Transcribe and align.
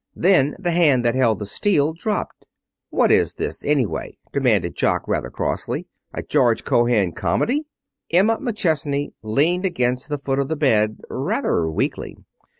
Then 0.15 0.55
the 0.57 0.71
hand 0.71 1.05
that 1.05 1.13
held 1.13 1.37
the 1.37 1.45
steel 1.45 1.93
dropped. 1.93 2.47
"What 2.89 3.11
is 3.11 3.35
this, 3.35 3.63
anyway?" 3.63 4.17
demanded 4.33 4.75
Jock 4.75 5.07
rather 5.07 5.29
crossly. 5.29 5.85
"A 6.11 6.23
George 6.23 6.63
Cohan 6.63 7.11
comedy?" 7.11 7.67
Emma 8.11 8.39
McChesney 8.39 9.11
leaned 9.21 9.63
against 9.67 10.09
the 10.09 10.17
foot 10.17 10.39
of 10.39 10.47
the 10.47 10.55
bed 10.57 10.97
rather 11.07 11.69
weakly. 11.69 12.17